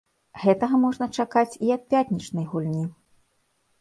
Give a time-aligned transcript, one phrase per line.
[0.43, 2.85] Гэтага можна чакаць і ад пятнічнай гульні.